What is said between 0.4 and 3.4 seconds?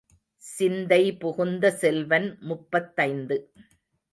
சிந்தை புகுந்த செல்வன் முப்பத்தைந்து.